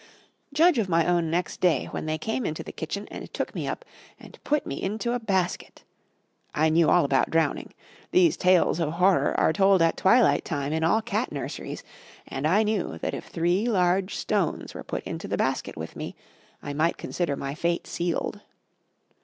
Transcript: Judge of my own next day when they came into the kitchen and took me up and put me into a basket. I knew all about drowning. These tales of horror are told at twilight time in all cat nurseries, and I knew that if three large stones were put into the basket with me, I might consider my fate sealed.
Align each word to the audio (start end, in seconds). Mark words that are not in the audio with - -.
Judge 0.51 0.79
of 0.79 0.89
my 0.89 1.05
own 1.05 1.29
next 1.29 1.61
day 1.61 1.85
when 1.91 2.07
they 2.07 2.17
came 2.17 2.43
into 2.43 2.63
the 2.63 2.71
kitchen 2.71 3.07
and 3.11 3.31
took 3.35 3.53
me 3.53 3.67
up 3.67 3.85
and 4.19 4.43
put 4.43 4.65
me 4.65 4.81
into 4.81 5.13
a 5.13 5.19
basket. 5.19 5.83
I 6.55 6.69
knew 6.69 6.89
all 6.89 7.05
about 7.05 7.29
drowning. 7.29 7.75
These 8.09 8.35
tales 8.35 8.79
of 8.79 8.93
horror 8.93 9.39
are 9.39 9.53
told 9.53 9.79
at 9.83 9.97
twilight 9.97 10.43
time 10.43 10.73
in 10.73 10.83
all 10.83 11.03
cat 11.03 11.31
nurseries, 11.31 11.83
and 12.27 12.47
I 12.47 12.63
knew 12.63 12.97
that 12.97 13.13
if 13.13 13.25
three 13.27 13.67
large 13.67 14.15
stones 14.15 14.73
were 14.73 14.83
put 14.83 15.03
into 15.03 15.27
the 15.27 15.37
basket 15.37 15.77
with 15.77 15.95
me, 15.95 16.15
I 16.63 16.73
might 16.73 16.97
consider 16.97 17.35
my 17.35 17.53
fate 17.53 17.85
sealed. 17.85 18.41